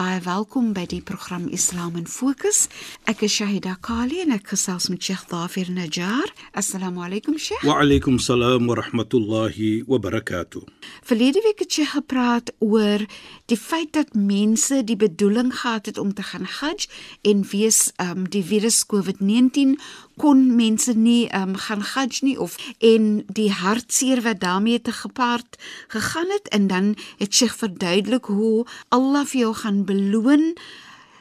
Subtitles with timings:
[0.00, 2.70] Baie welkom by die program Islam in Fokus.
[3.10, 6.30] Ek is Shahida Kali en ek gesels met Sheikh Dafir Najjar.
[6.56, 7.60] Assalamu alaykum Sheikh.
[7.68, 10.64] Wa alaykum salaam wa rahmatullahi wa barakatuh.
[11.04, 13.04] Verlede week het jy gepraat oor
[13.52, 16.88] die feit dat mense die bedoeling gehad het om te gaan Hajj
[17.20, 19.76] en wees um die virus COVID-19
[20.20, 25.56] kon mense nie um gaan Hajj nie of en die hartseer wat daarmee te gepaard
[25.88, 30.52] gegaan het en dan het sy verduidelik hoe Allah vir jou gaan beloon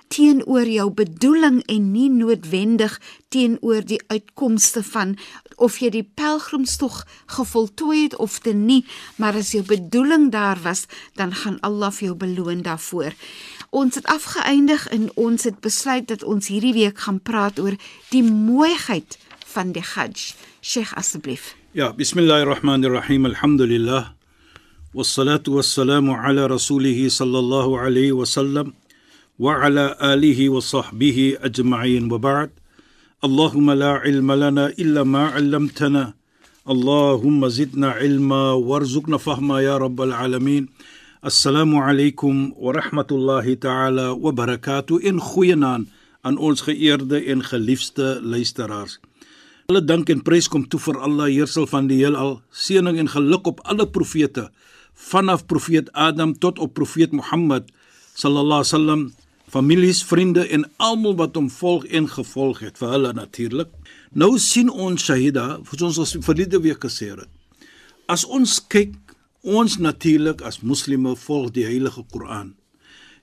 [0.10, 2.98] teenoor jou bedoeling en nie noodwendig
[3.30, 5.16] teenoor die uitkomste van
[5.56, 7.04] of jy die pelgrimstog
[7.36, 8.82] gevoltooi het of te nie,
[9.22, 10.88] maar as jou bedoeling daar was,
[11.20, 13.14] dan gaan Allah vir jou beloon daarvoor.
[13.71, 17.77] Ons het afgeëindig en ons het besluit dat ons hierdie week gaan praat oor
[18.11, 19.19] die mooiheid
[19.55, 20.35] van die Hajj.
[20.61, 21.55] Sheikh asseblief.
[21.73, 23.27] Ja, bismillahirrahmanirrahim.
[23.27, 24.15] Alhamdulillah.
[24.95, 28.75] Wassalatu wassalamu ala rasulih sallallahu alayhi wa sallam.
[29.39, 32.51] وعلى آله وصحبه أجمعين وبعد
[33.25, 36.15] اللهم لا علم لنا إلا ما علمتنا
[36.71, 40.69] اللهم زدنا علما وارزقنا فهما يا رب العالمين
[41.22, 45.90] Assalamu alaykum wa rahmatullahi ta'ala wa barakatuh in goeienaand
[46.24, 49.02] aan ons geëerde en geliefde luisteraars.
[49.68, 53.52] Alle dank en prys kom toe vir Allah, heerser van die heelal, seëning en geluk
[53.52, 54.46] op alle profete,
[54.96, 57.68] vanaf profeet Adam tot op profeet Mohammed
[58.16, 59.04] sallallahu alaihi wasallam,
[59.52, 63.76] families, vriende en almal wat hom volg en gevolg het, vir hulle natuurlik.
[64.16, 67.28] Nou sien ons Shahida, soos ons verlede week gesê het.
[68.08, 68.96] As ons kyk
[69.42, 72.56] ons natuurlik as moslime volg die heilige Koran.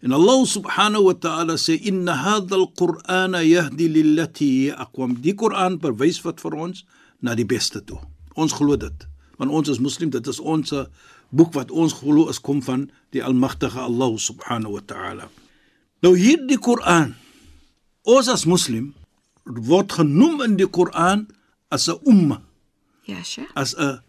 [0.00, 5.16] En Allah subhanahu wa ta'ala sê inna hadha al-Qur'ana yahdi lillati aqwam.
[5.21, 6.84] Die Koran verwys wat vir ons
[7.21, 7.99] na die beste toe.
[8.37, 9.06] Ons glo dit.
[9.41, 10.72] Want ons is moslim, dit is ons
[11.34, 15.28] boek wat ons glo is kom van die almagtige Allah subhanahu wa ta'ala.
[16.04, 17.16] Nou hierdie Koran
[18.06, 18.93] ons as moslim
[19.47, 21.27] word genoem in die Koran
[21.71, 22.43] as 'n umma.
[23.06, 23.50] Ja, Sheikh.
[23.54, 24.00] As 'n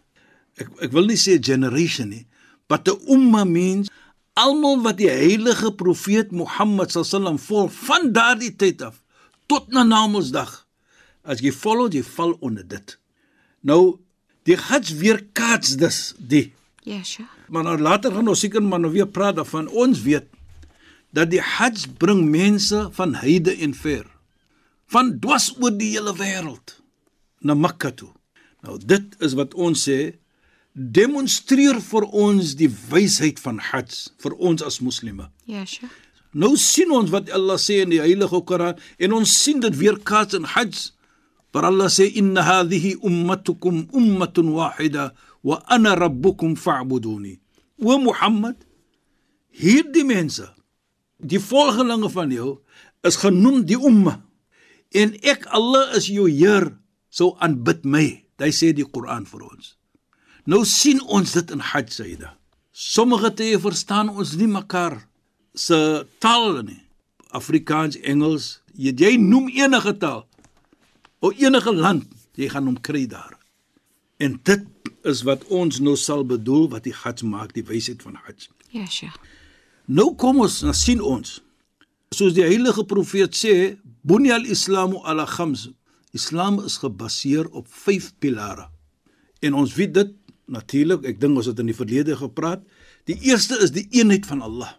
[0.57, 2.25] ek ek wil nie sê generation nie,
[2.67, 3.89] but 'n umma means
[4.37, 9.01] almal wat die heilige profeet Mohammed sallam volg van daardie tyd af
[9.47, 10.67] tot na Namedsdag.
[11.23, 12.97] As jy volg, jy val onder dit.
[13.61, 13.99] Nou
[14.47, 16.53] die Hajj weer kaats dus die.
[16.83, 17.27] Ja, Sheikh.
[17.51, 19.67] Maar nou later gaan ons seker maar nou weer praat daarvan.
[19.67, 20.27] Ons weet
[21.11, 24.05] dat die Hajj bring mense van heide en ver
[24.87, 26.77] van dwas oor die hele wêreld
[27.43, 28.13] na Mekka toe.
[28.63, 30.15] Nou dit is wat ons sê
[30.77, 35.31] demonstreer vir ons die wysheid van Hajj vir ons as moslimme.
[35.49, 35.93] Ja, Sheikh.
[36.37, 39.97] Nou sien ons wat Allah sê in die heilige Koran en ons sien dit weer
[39.97, 40.91] kaats in Hajj.
[41.55, 45.09] Maar Allah sê inna hadhihi ummatukum ummatun wahida
[45.41, 47.39] wa ana rabbukum fa'buduni.
[47.81, 48.61] O Mohammed,
[49.49, 50.45] hierdie mense
[51.17, 52.59] die volgelinge van jou
[53.07, 54.19] is genoem die umma
[54.93, 56.69] en ek Allah is jou Heer
[57.09, 58.05] sou aanbid my
[58.37, 59.76] hy sê die Koran vir ons
[60.47, 62.33] nou sien ons dit in Hajj Saida
[62.71, 64.99] sommige tye verstaan ons nie mekaar
[65.67, 65.79] se
[66.23, 66.81] taal nie
[67.37, 70.23] Afrikaans Engels jy, jy noem enige taal
[71.19, 72.07] of enige land
[72.37, 73.33] jy gaan hom kry daar
[74.23, 74.67] en dit
[75.07, 78.85] is wat ons nou sal bedoel wat die Hajj maak die wysheid van Hajj Ja,
[78.85, 79.15] Sheikh.
[79.87, 81.37] Nou kom ons, nou sien ons.
[82.15, 85.69] Soos die heilige profeet sê, "Bunyal Islamu ala khams."
[86.11, 88.69] Islam is gebaseer op 5 pilare.
[89.39, 90.11] En ons weet dit
[90.47, 92.63] natuurlik, ek dink ons het in die verlede gepraat.
[93.07, 94.73] Die eerste is die eenheid van Allah.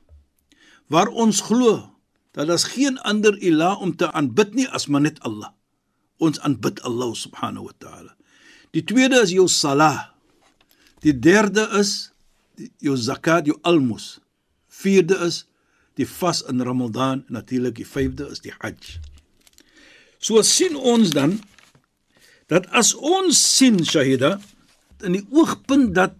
[0.88, 1.94] Waar ons glo
[2.36, 5.52] dat daar geen ander ilah om te aanbid nie as maar net Allah.
[6.18, 8.12] Ons aanbid Allah subhanahu wa ta'ala.
[8.76, 10.12] Die tweede is jou salah.
[11.04, 12.12] Die derde is
[12.82, 14.18] jou zakat, jou almos.
[14.68, 15.44] Vierde is
[15.98, 18.98] die vas in Ramadan en natuurlik die vyfde is die Hajj.
[20.18, 21.38] So sien ons dan
[22.50, 24.38] dat as ons sien Shahida
[25.06, 26.16] in die oogpunt dat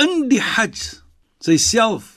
[0.00, 1.00] in die Hajj
[1.60, 2.14] self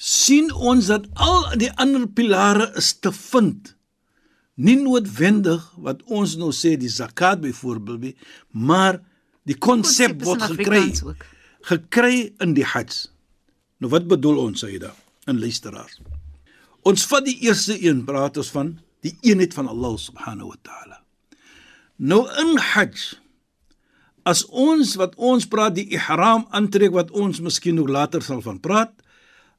[0.00, 3.74] sien ons dat al die ander pilare is te vind.
[4.60, 8.14] Nie noodwendig wat ons nou sê die zakat byvoorbeeld nie,
[8.52, 9.00] maar
[9.48, 11.24] die konsep word gekry ook.
[11.68, 13.08] gekry in die Hajj.
[13.80, 14.92] Nou wat bedoel ons Saida
[15.28, 16.00] in luisteraars?
[16.84, 21.00] Ons vat die eerste een praat ons van die eenheid van Allah subhanahu wa taala.
[21.96, 23.19] Nou in Hajj
[24.24, 28.58] as ons wat ons praat die ihram aantrek wat ons miskien nog later sal van
[28.60, 28.92] praat,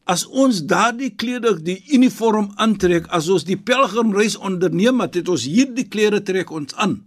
[0.05, 5.87] as ons daardie klere die uniform aantrek as ons die pelgrimreis onderneem, het, ons hierdie
[5.89, 7.01] klere trek ons aan.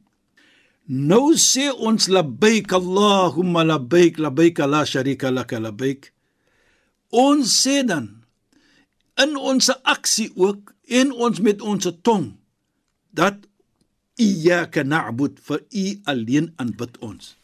[0.84, 6.12] Nou sê ons labbaik Allahumma labbaik labbaik la sharika lak labbaik.
[7.10, 8.10] Ons sê dan
[9.20, 12.34] in ons aksie ook en ons met ons tong
[13.14, 13.46] dat
[14.20, 17.34] iyyaka na'bud vir u alleen aanbid ons.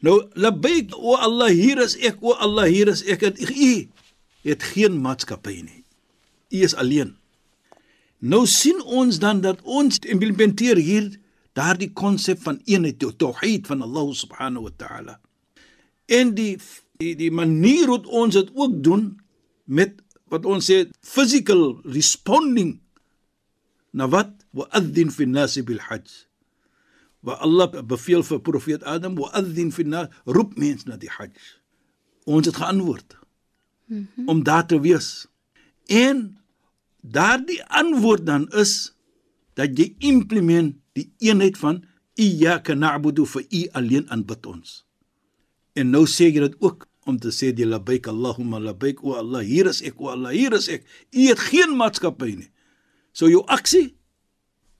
[0.00, 3.72] Nou labbaik o Allah hier is ek o Allah hier is ek en u
[4.48, 5.82] het geen maatskappy nie.
[6.50, 7.16] U is alleen.
[8.20, 11.10] Nou sien ons dan dat ons implementeer hier
[11.56, 15.18] daardie konsep van eenheid, die tauhid van Allah subhanahu wa ta'ala.
[16.06, 16.56] En die
[17.00, 19.14] die, die manier hoe ons dit ook doen
[19.64, 19.96] met
[20.30, 22.76] wat ons sê physical responding
[23.96, 26.26] na wat wa'adhin fi an-nas bil hajj.
[27.22, 31.36] Wa Allah beveel vir profeet Adam wa'adhin fi an-nas roep mens na die hajj.
[32.26, 33.18] Ons het geantwoord
[33.86, 34.28] mm -hmm.
[34.28, 35.26] om daar te wees.
[35.86, 36.38] En
[37.00, 38.94] daardie antwoord dan is
[39.54, 44.84] dat jy implement die eenheid van iyyaka na'budu vir u alleen aanbid ons.
[45.72, 49.42] En nou sê jy dit ook om te sê die labbaik Allahumma labbaik o Allah
[49.46, 50.84] hier is ek o Allah hier is ek.
[51.10, 52.50] U het geen maatskappy nie.
[53.12, 53.96] So jou aksie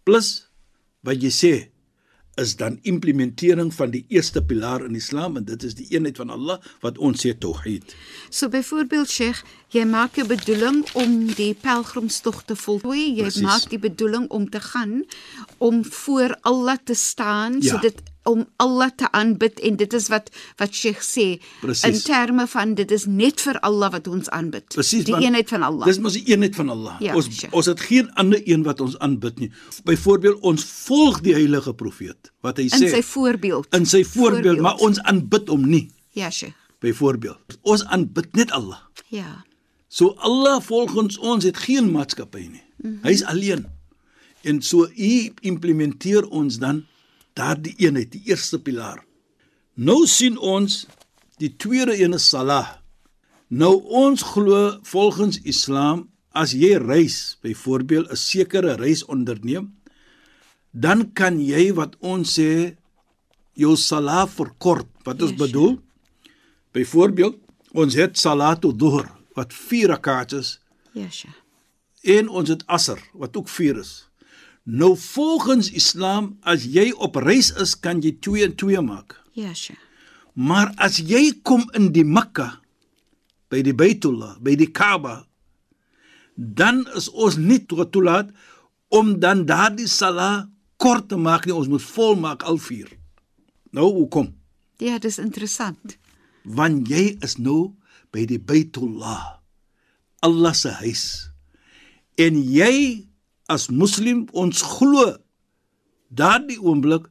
[0.04, 0.48] plus
[1.02, 1.54] wat jy sê
[2.40, 6.30] is dan implementering van die eerste pilaar in Islam en dit is die eenheid van
[6.30, 7.94] Allah wat ons sê tauhid.
[8.30, 9.42] So byvoorbeeld Sheikh,
[9.74, 13.14] jy maak 'n bedoeling om die pelgrimstog te voltooi.
[13.16, 13.42] Jy Precies.
[13.42, 15.04] maak die bedoeling om te gaan
[15.58, 17.70] om voor Allah te staan, Ja.
[17.70, 18.00] so dit
[18.30, 20.30] om Allah te aanbid en dit is wat
[20.60, 21.26] wat Sheikh sê
[21.60, 21.84] Precies.
[21.88, 24.68] in terme van dit is net vir Allah wat ons aanbid.
[24.74, 25.86] Presies, die eenheid van Allah.
[25.90, 26.96] Dis mos die eenheid van Allah.
[27.04, 27.52] Ja, ons sure.
[27.52, 29.50] ons het geen ander een wat ons aanbid nie.
[29.84, 33.68] Byvoorbeeld ons volg die heilige profeet wat hy in sê sy voorbeeld.
[33.74, 34.60] in sy voorbeeld, Voorbeeld.
[34.60, 35.88] maar ons aanbid hom nie.
[36.12, 36.54] Ja, Sheikh.
[36.80, 38.78] Byvoorbeeld, ons aanbid net Allah.
[39.12, 39.44] Ja.
[39.88, 42.62] So Allah volgens ons het geen maatskappy nie.
[42.76, 42.98] Mm -hmm.
[43.02, 43.66] Hy's alleen.
[44.42, 46.84] En so u implementeer ons dan
[47.34, 49.04] daardie eenheid, die eerste pilaar.
[49.74, 50.86] Nou sien ons
[51.38, 52.76] die tweede een is salah.
[53.48, 59.74] Nou ons glo volgens Islam as jy reis, byvoorbeeld 'n sekere reis onderneem,
[60.70, 62.76] dan kan jy wat ons sê
[63.54, 64.86] jou salah verkort.
[65.04, 65.80] Wat ons Yes, bedoel?
[66.72, 67.36] Byvoorbeeld,
[67.72, 70.60] ons het salatu dhuhr wat 4 rak'at is
[70.92, 71.34] Ja, Sheikh.
[72.02, 74.09] en ons het asr wat ook 4 is.
[74.64, 79.16] Nou volgens Islam as jy op reis is, kan jy 2 en 2 maak.
[79.32, 79.80] Ja, Sheikh.
[80.34, 82.60] Maar as jy kom in die Mekka
[83.50, 85.24] by die Baitullah, by die Kaaba,
[86.36, 88.30] dan is ons nie toegelaat
[88.88, 90.46] om dan daardie salah
[90.80, 92.88] kort te maak nie, ons moet vol maak al 4.
[93.76, 94.30] Nou hoekom?
[94.80, 95.98] Ja, dis interessant.
[96.44, 97.74] want jy is nou
[98.14, 99.40] by die Baitullah
[100.24, 101.04] Allah se huis
[102.20, 103.06] en jy
[103.50, 105.06] as moslim ons glo
[106.08, 107.08] daardie oomblik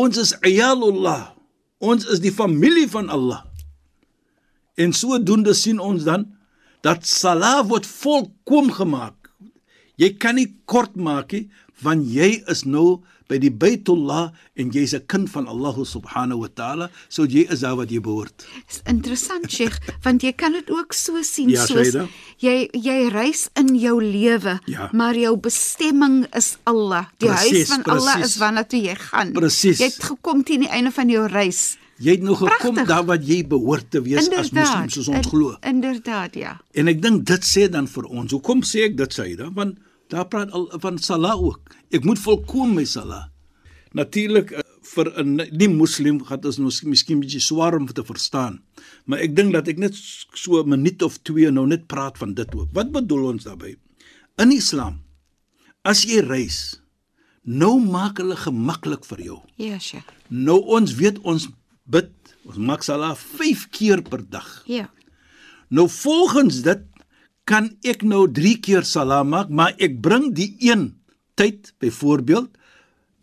[0.00, 1.34] ons is ayalullah
[1.80, 3.40] ons is die familie van Allah.
[4.76, 6.28] En sodoende sien ons dan
[6.84, 9.19] dat salah word volkom gemaak
[10.00, 11.46] jy kan nie kort maak nie
[11.84, 16.48] want jy is nou by die Baitullah en jy's 'n kind van Allah subhanahu wa
[16.50, 20.68] taala so jy is daar wat jy behoort Dis interessant, Sheikh, want jy kan dit
[20.70, 22.08] ook so sien Ja, soos Shaida.
[22.42, 24.90] jy jy reis in jou lewe, Ja.
[24.92, 27.06] maar jou bestemming is Allah.
[27.18, 28.34] Die Precies, huis van Allah precies.
[28.34, 29.32] is waarna toe jy gaan.
[29.32, 29.78] Precies.
[29.78, 31.76] Jy het gekom teen die einde van jou reis.
[32.00, 32.86] Jy het nou gekom Pragtig.
[32.88, 35.56] daar wat jy behoort te wees as moslim soos ons in- glo.
[35.62, 36.60] Inderdaad, ja.
[36.74, 38.32] En ek dink dit sê dan vir ons.
[38.32, 39.50] Hoekom sê ek dit Saida?
[39.54, 39.78] Want
[40.10, 41.70] daar praat al van salah ook.
[41.90, 43.28] Ek moet volkom my salah.
[43.96, 44.62] Natuurlik eh,
[44.94, 48.62] vir 'n nie moslim gaan dit ons miskien 'n bietjie swaar om te verstaan.
[49.04, 52.34] Maar ek dink dat ek net so 'n minuut of 2 nou net praat van
[52.34, 52.68] dit ook.
[52.72, 53.76] Wat bedoel ons daarmee?
[54.38, 55.02] In Islam
[55.82, 56.80] as jy reis,
[57.42, 59.38] nou maak hulle gemaklik vir jou.
[59.56, 60.08] Ja, Sheikh.
[60.28, 61.48] Nou ons weet ons
[61.84, 62.12] bid,
[62.44, 64.62] ons maak salah 5 keer per dag.
[64.66, 64.90] Ja.
[65.68, 66.89] Nou volgens dit
[67.50, 70.92] kan ek nou 3 keer salah maak, maar ek bring die een
[71.34, 72.54] tyd byvoorbeeld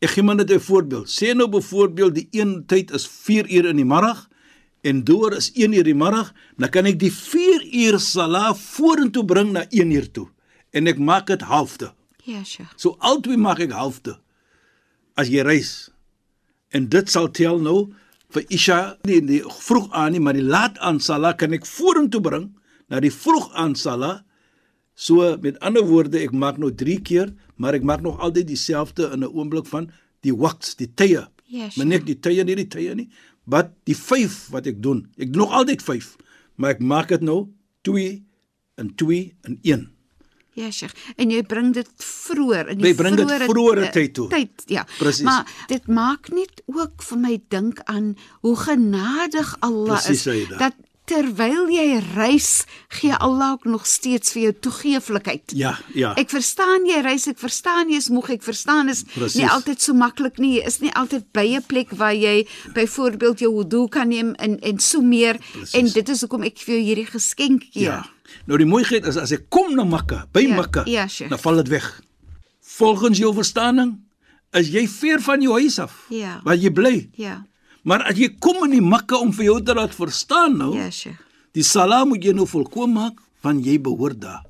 [0.03, 1.07] ek gee maar net 'n voorbeeld.
[1.09, 4.29] Sê nou byvoorbeeld die een tyd is 4 uur in die middag
[4.81, 9.25] en door is 1 uur die middag, dan kan ek die 4 uur sala vorentoe
[9.25, 10.27] bring na 1 uur toe
[10.71, 11.93] en ek maak dit halfte.
[12.23, 12.73] Ja, Sheikh.
[12.75, 14.19] So altyd maak ek halfte
[15.15, 15.89] as jy reis.
[16.69, 17.93] En dit sal tel nou
[18.29, 22.21] vir Isha nie die vroeg aan nie, maar die laat aan sala kan ek vorentoe
[22.21, 22.56] bring
[22.89, 24.23] na die vroeg aan sala.
[24.97, 29.11] So met ander woorde, ek maak nou 3 keer, maar ek maak nog altyd dieselfde
[29.13, 29.91] in 'n oomblik van
[30.21, 31.27] die waqts, die tye.
[31.45, 33.09] Ja, Maar net die tye nie die tye nie,
[33.45, 35.07] wat die 5 wat ek doen.
[35.17, 36.15] Ek doen nog altyd 5,
[36.55, 37.47] maar ek maak dit nou
[37.81, 38.25] 2
[38.75, 39.87] en 2 en 1.
[40.57, 40.93] Ja, Sheikh.
[41.21, 44.25] En jy bring dit vroeër in Jy die bring dit vroeëre, vroeëre eh, tyd toe.
[44.31, 44.87] Tyd, ja.
[44.97, 45.25] Presies.
[45.27, 50.73] Maar dit maak net ook vir my dink aan hoe genadig Allah Presies, is dat
[51.07, 52.65] terwyl jy reis,
[52.99, 55.53] gee Allah ook nog steeds vir jou toegeeflikheid.
[55.55, 56.11] Ja, ja.
[56.19, 59.37] Ek verstaan jy reis, ek verstaan jy is moeg, ek verstaan is Presies.
[59.39, 60.57] nie altyd so maklik nie.
[60.59, 64.59] Jy is nie altyd by 'n plek waar jy byvoorbeeld jou wudu kan neem en
[64.59, 65.73] en so meer Presies.
[65.73, 67.83] en dit is hoekom ek vir jou hierdie geskenk gee.
[67.83, 68.03] Ja.
[68.45, 71.29] Nou die mooiheid is as ek kom na Mekka, by Ja, Mekka, ja, Sheikh.
[71.29, 72.01] dan val dit weg.
[72.61, 73.95] Volgens jou verstaaning
[74.53, 76.05] is jy ver van jou huis af.
[76.09, 76.41] Ja.
[76.43, 77.09] Waar jy bly.
[77.15, 77.45] Ja.
[77.87, 80.89] Maar as jy kom in die Mekka om vir jou te laat verstaan nou, Ja,
[80.91, 81.19] Sheikh.
[81.55, 84.43] die salaam moet jy nou volkom maak van jy behoort daar.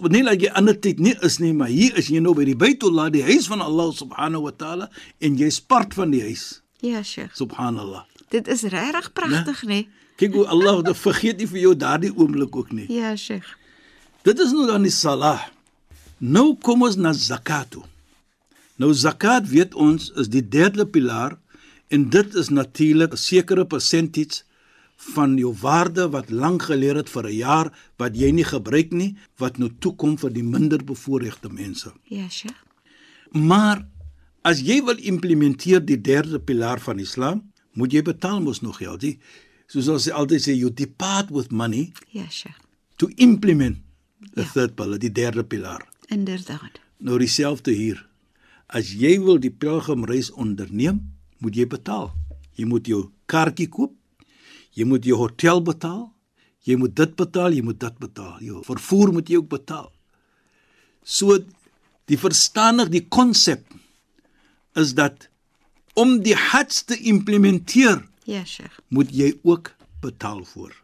[0.00, 2.46] Want nie dat jy ander tyd nie is nie, maar hier is jy nou by
[2.48, 4.88] die Baitullah, die huis van Allah subhanahu wa taala
[5.20, 6.62] en jy's part van die huis.
[6.80, 7.34] Ja, Sheikh.
[7.36, 8.06] Subhanallah.
[8.32, 9.82] Dit is regtig pragtig, né?
[10.16, 12.86] Kyk hoe Allah dit vergeet nie vir jou daardie oomblik ook nie.
[12.88, 13.44] Ja, Sheikh.
[14.24, 15.44] Dit is nou dan die salah.
[16.18, 17.84] Nou kom ons na zakat toe.
[18.80, 21.36] Nou zakat weet ons is die derde pilaar
[21.90, 24.42] en dit is natuurlik 'n sekere percentage
[25.14, 29.16] van jou waarde wat lank geleer het vir 'n jaar wat jy nie gebruik nie
[29.38, 31.92] wat nou toekom vir die minder bevoorregte mense.
[32.04, 32.56] Ja, Sheikh.
[33.32, 33.86] Maar
[34.42, 39.00] as jy wil implementeer die derde pilaar van Islam, moet jy betaal mos nog geld.
[39.00, 39.18] Die,
[39.66, 42.56] soos ons altyd sê you depart with money Ja, Sheikh.
[42.96, 43.78] to implement
[44.34, 44.50] the Ja.
[44.52, 45.88] third pillar, die derde pilaar.
[46.08, 46.80] Inderdaad.
[46.98, 48.06] Nou dieselfde hier.
[48.66, 51.00] As jy wil die pelgrimreis onderneem,
[51.40, 52.10] moet jy betaal.
[52.58, 53.94] Jy moet jou kaartjie koop.
[54.76, 56.12] Jy moet jou hotel betaal.
[56.68, 58.36] Jy moet dit betaal, jy moet dit betaal.
[58.44, 59.88] Jou vervoer moet jy ook betaal.
[61.02, 61.38] So
[62.10, 63.64] die verstaanig die konsep
[64.76, 65.28] is dat
[65.98, 68.76] om die hajj te implementeer, Ja, Sheikh.
[68.88, 70.74] moet jy ook betaal voor.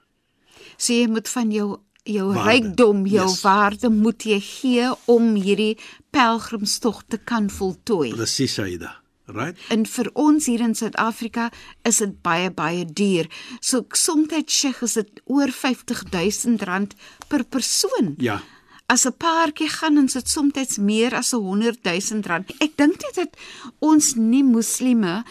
[0.77, 2.51] So jy moet van jou jou Waarde.
[2.51, 3.41] rykdom, jou Yes.
[3.43, 5.77] waarde moet jy gee om hierdie
[6.11, 8.11] pelgrimstog te kan voltooi.
[8.15, 9.01] Presies, Saida.
[9.26, 9.59] Right?
[9.75, 11.49] En vir ons hier in Suid-Afrika
[11.83, 13.26] is dit baie baie duur.
[13.61, 16.95] So soms Sheikh is dit oor R50000 rand
[17.28, 18.14] per persoon.
[18.18, 18.40] Ja.
[18.87, 22.50] As 'n paartjie gaan en dit soms meer as 'n 100000 rand.
[22.61, 23.37] Ek dink net dat
[23.78, 25.25] ons nie moslime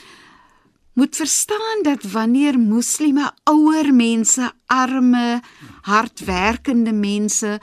[0.94, 5.42] moet verstaan dat wanneer moslime ouer mense, arme,
[5.82, 7.60] hardwerkende mense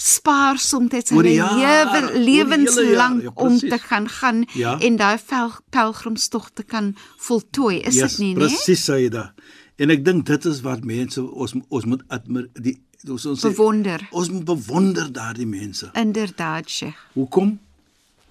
[0.00, 4.78] spaar soms oor lewe lewenslank ja, om te gaan gaan Ja.
[4.80, 7.80] en daai pel- pelgrimstog te kan voltooi.
[7.80, 8.46] Is dit nie, nee?
[8.48, 9.34] Presies, Saida.
[9.76, 12.78] En ek dink dit is wat mense ons ons moet admir die
[13.08, 14.08] ons ons sê, Bewonder.
[14.12, 15.90] Ons moet bewonder daardie mense.
[15.96, 16.96] Inderdaad, Sheikh.
[17.14, 17.58] Hoekom?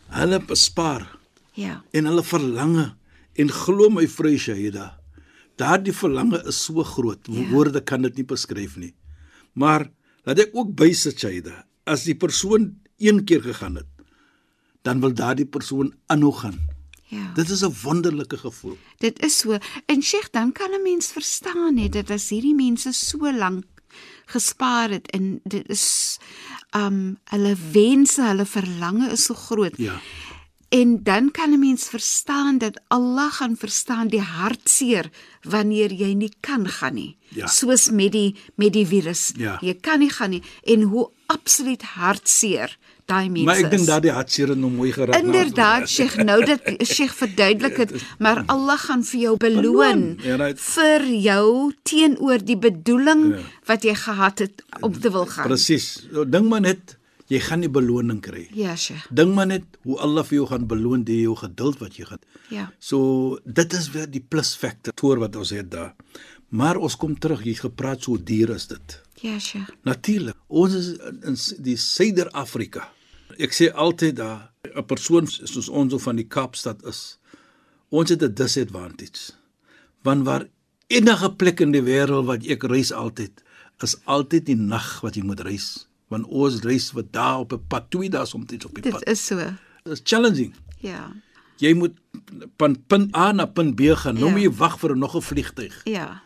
[0.09, 1.07] Hulle bespaar
[1.53, 1.81] Ja.
[1.91, 2.93] en hulle verlange
[3.35, 4.97] en glo my vrou Shahida.
[5.57, 7.19] Daardie verlange is so groot.
[7.29, 7.49] Ja.
[7.51, 8.93] Woorde kan dit nie beskryf nie.
[9.53, 9.89] Maar
[10.29, 11.63] laat ek ook bysit Shahida.
[11.89, 13.89] As die persoon een keer gegaan het,
[14.85, 16.59] dan wil daardie persoon aanhou gaan.
[17.09, 17.31] Ja.
[17.33, 18.77] Dit is 'n wonderlike gevoel.
[18.97, 19.57] Dit is so.
[19.85, 23.65] En Sheikh, dan kan 'n mens verstaan net dat as hierdie mense so lank
[24.25, 26.17] gespaar het en dit is
[26.77, 29.77] um hulle wense, hulle verlange is so groot.
[29.77, 30.01] Ja.
[30.69, 35.09] En dan kan 'n mens verstaan dat Allah gaan verstaan die hartseer
[35.41, 37.17] wanneer jy nie kan gaan nie.
[37.27, 37.47] Ja.
[37.47, 39.31] Soos met die met die virus.
[39.37, 39.57] Ja.
[39.61, 42.77] Jy kan nie gaan nie en hoe absoluut hartseer
[43.09, 45.17] daai mense Maar ek dink daardie hartseer het nou mooi geraak.
[45.23, 50.61] Inderdaad, Sheikh, nou dat Sheikh verduidelik het, maar Allah gaan vir jou beloon ja, right.
[50.61, 53.41] vir jou teenoor die bedoeling Ja.
[53.65, 55.47] wat jy gehad het om te wil gaan.
[55.47, 56.07] Presies.
[56.27, 56.97] Dink maar net
[57.29, 58.47] jy gaan nie beloning kry.
[58.57, 59.05] Ja, Sheikh.
[59.13, 62.25] Dink maar net hoe Allah vir jou gaan beloon deur jou geduld wat jy het.
[62.49, 62.69] Ja.
[62.79, 65.93] So dit is weer die plus factor wat ons het daar.
[66.49, 69.01] Maar ons kom terug, jy gepraat so duur is dit.
[69.21, 69.69] Ja, Sheikh.
[69.85, 70.37] Natuurlik.
[70.47, 70.87] Ons is
[71.21, 72.87] in die Suider-Afrika.
[73.37, 77.19] Ek sê altyd daar 'n persoon soos ons of van die Kaapstad is.
[77.89, 79.33] Ons het 'n disadvantage.
[80.01, 80.47] Want waar
[80.87, 83.43] enige plek in die wêreld wat ek reis altyd,
[83.83, 85.88] is altyd die nag wat jy moet reis.
[86.09, 89.07] Want ons reis wat daar op 'n pad, twee dae soms op die Dit pad.
[89.07, 89.35] is so.
[89.83, 90.53] Dit is challenging.
[90.79, 91.11] Ja.
[91.57, 91.93] Jy moet
[92.57, 94.13] van punt A na punt B gaan.
[94.15, 94.31] Nou Ja.
[94.31, 95.81] moet jy wag vir nog 'n vliegtyg.
[95.83, 96.21] Ja.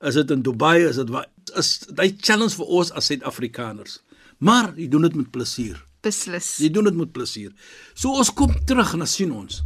[0.00, 0.84] Is dit in Dubai?
[0.88, 1.26] Is dit waar?
[1.56, 4.00] Is daai challenge vir ons as Suid-Afrikaners.
[4.38, 5.84] Maar jy doen dit met plesier.
[6.00, 6.56] Beslis.
[6.56, 7.52] Jy doen dit met plesier.
[7.94, 9.62] So ons kom terug en dan sien ons.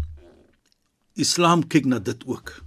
[1.14, 2.62] Islam kyk na dit ook.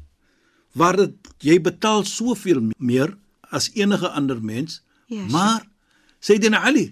[0.78, 1.12] Waar dit
[1.44, 3.18] jy betaal soveel meer
[3.52, 5.32] as enige ander mens, Ja, sure.
[5.32, 5.68] maar
[6.20, 6.92] Sayyidina Ali,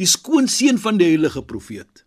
[0.00, 2.04] die skoonseun van die heilige profeet.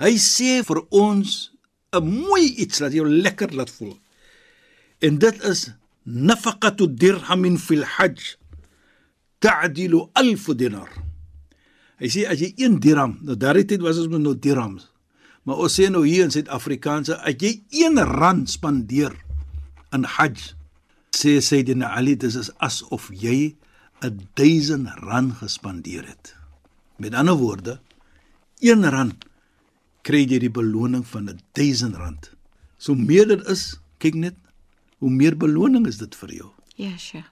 [0.00, 1.52] Hy sê vir ons
[1.94, 3.98] 'n mooi iets wat jou lekker laat voel.
[4.98, 5.70] En dit is
[6.02, 8.36] nafaqatu dirhamin fil hajj
[9.38, 10.90] ta'dilu 1000 dinar.
[12.00, 14.88] Hy sê as jy 1 dirham, nou daardie tyd was ons met nou dirhams.
[15.44, 19.12] Maar ons sê nou hier in Suid-Afrikaanse, as jy 1 rand spandeer
[19.94, 20.54] in hajj,
[21.14, 23.54] sê Sayyidina Ali, dis is asof jy
[24.10, 26.34] 1000 rand gespandeer het.
[26.96, 27.78] Met ander woorde,
[28.60, 29.24] 1 rand
[30.04, 32.30] kry jy die beloning van 1000 rand.
[32.78, 34.36] So meer dit is, kyk net,
[35.00, 36.50] hoe meer beloning is dit vir jou.
[36.76, 37.24] Ja, sure.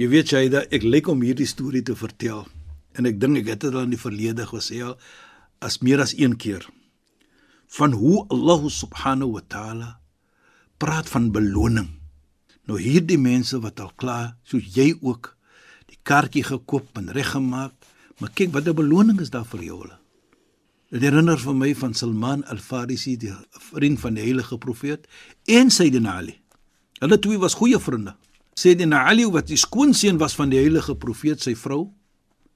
[0.00, 2.46] Jy weet Shaida, ek lyk om hierdie storie te vertel
[2.96, 4.96] en ek dink ek het dit al in die verlede gesê al
[5.64, 6.64] as meer as een keer
[7.76, 9.90] van hoe Allah subhanahu wa taala
[10.82, 11.88] praat van beloning.
[12.68, 15.32] Nou hierdie mense wat al klaar soos jy ook
[16.02, 17.72] kaartjie gekoop en reggemaak,
[18.18, 19.98] maar kyk wat 'n beloning is daar vir jou hulle.
[20.90, 25.06] Dit herinner vir my van Salman al-Farisi, die vriend van die heilige profeet
[25.48, 26.40] en Sayyidina Ali.
[27.00, 28.14] Hulle twee was goeie vriende.
[28.54, 31.90] Sayyidina Ali wat die skoonseun was van die heilige profeet, sy vrou,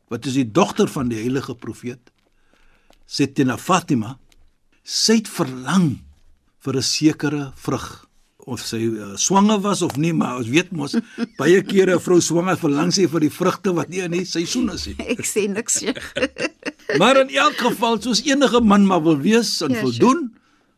[0.08, 2.12] wat is die dogter van die heilige profeet,
[3.06, 4.18] Sayyidina Fatima,
[4.82, 5.98] sy het verlang
[6.58, 8.06] vir 'n sekere vrug
[8.46, 10.94] of sy uh, swanger was of nie, maar ons weet mos
[11.38, 14.70] baie kere 'n vrou swanger verlang sy vir die vrugte wat nie in die seisoen
[14.70, 14.94] is nie.
[15.18, 16.06] Ek sê niks, Sheikh.
[17.00, 20.30] Maar in elk geval, soos enige man maar wil wees en Ja, voldoen,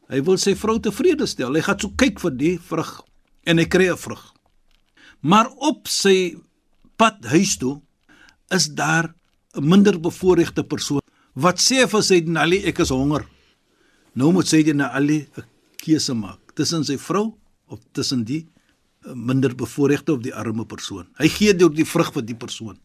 [0.08, 1.52] hy wil sy vrou tevrede stel.
[1.52, 3.02] Hy gaan so kyk vir die vrug
[3.44, 4.22] en hy kry 'n vrug.
[5.20, 6.38] Maar op sy
[6.96, 7.82] pad huis toe
[8.50, 9.12] is daar
[9.54, 13.28] 'n minder bevoorregte persoon wat sê vir Sayyidina Ali ek is honger.
[14.14, 15.44] Nou moet Sayyidina Ali 'n
[15.76, 17.36] keuse maak tussen sy vrou
[17.68, 21.08] of tussen die eh, minder bevoorregte of die arme persoon.
[21.18, 22.78] Hy gee deur die vrug vir die persoon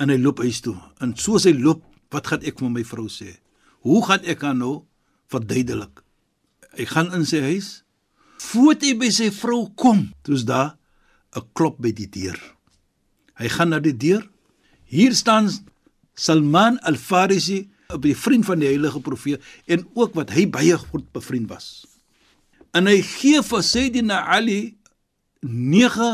[0.00, 0.76] en hy loop huis toe.
[1.04, 3.36] En soos hy loop, wat gaan ek vir my vrou sê?
[3.84, 4.86] Hoe gaan ek haar nou
[5.32, 6.02] verduidelik?
[6.78, 7.70] Hy gaan in sy huis.
[8.40, 10.78] Voordat hy by sy vrou kom, toets daar
[11.36, 12.38] 'n klop by die deur.
[13.38, 14.26] Hy gaan na die deur.
[14.84, 15.48] Hier staan
[16.14, 21.48] Salman al-Farisi, 'n vriend van die heilige profeet en ook wat hy baie goed bevriend
[21.48, 21.86] was.
[22.76, 24.76] En hy gee vir Sayyidina Ali
[25.42, 26.10] 9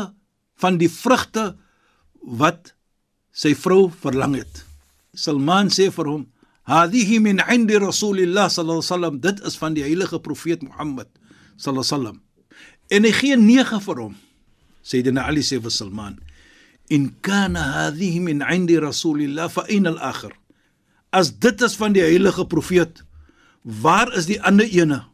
[0.57, 1.51] van die vrugte
[2.21, 2.73] wat
[3.31, 4.63] sy vrou verlang het.
[5.13, 6.23] Salman sê vir hom:
[6.65, 11.07] "Hadihi min 'indi Rasulillah sallallahu alaihi wasallam." Dit is van die heilige profeet Mohammed
[11.57, 12.17] sallallahu alaihi wasallam.
[12.89, 14.15] En hy gee 9 vir hom.
[14.81, 16.19] Sayyidina Ali sê vir Salman:
[16.89, 20.33] "In kana hadihi min 'indi Rasulillah fa aina al-akhir?"
[21.11, 23.03] As dit is van die heilige profeet,
[23.63, 25.05] waar is die ander ene?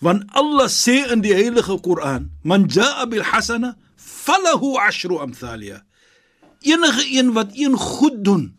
[0.00, 5.82] Want Allah sê in die heilige Koran: "Man jaa bil hasana falahu ashru amthaliha."
[6.64, 8.56] Enige een wat een goed doen,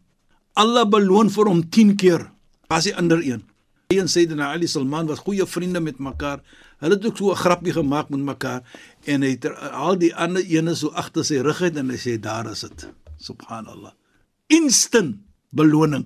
[0.54, 2.32] Allah beloon vir hom 10 keer.
[2.70, 3.44] As die ander een.
[3.90, 6.42] Hy en Sayyidina Ali Salman was goeie vriende met mekaar.
[6.82, 8.62] Hulle het ook so 'n grappie gemaak met mekaar
[9.06, 12.20] en hy het al die ander ene so agter sy rug uit en hy sê
[12.20, 12.88] daar is dit.
[13.18, 13.94] Subhanallah.
[14.48, 15.18] Instant
[15.50, 16.06] beloning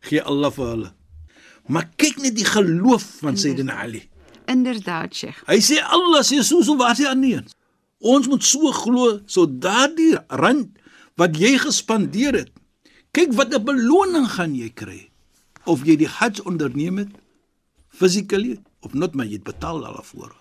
[0.00, 0.92] gee Allah vir hulle.
[1.68, 4.08] Maar kyk net die geloof van Sayyidina Ali.
[4.48, 5.42] Inderdaad, Sheikh.
[5.46, 7.40] Hy sê Allah sê so so waar hy aan nie.
[8.00, 10.72] Ons moet so glo so daardie rand
[11.20, 12.50] wat jy gespandeer het.
[13.12, 15.10] Kyk wat 'n beloning gaan jy kry.
[15.66, 17.12] Of jy die Hajj onderneem het
[17.88, 20.32] physically of not maar jy het betaal daarvoor.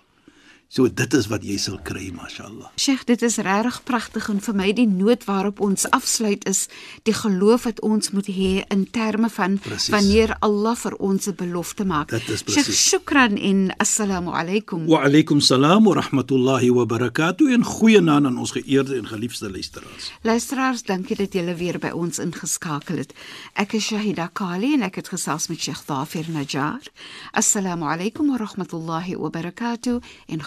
[0.70, 2.68] So dit is wat jy sal kry, mashallah.
[2.76, 6.66] Sheikh, dit is regtig pragtig en vir my die noot waarop ons afsluit is
[7.08, 9.88] die geloof wat ons moet hê in terme van Precies.
[9.94, 12.12] wanneer Allah vir ons 'n belofte maak.
[12.12, 14.86] Sheikh, shukran en assalamu alaykum.
[14.88, 20.12] Wa alaykum salaam wa rahmatullahi wa barakatuh en goeienaand aan ons geëerde en geliefde luisteraars.
[20.24, 23.14] Luisteraars, dankie dat julle weer by ons ingeskakel het.
[23.56, 26.82] Ek is Shahida Kali en ek het gesels met Sheikh Dafir Najjar.
[27.32, 30.42] Assalamu alaykum wa rahmatullahi wa barakatuh en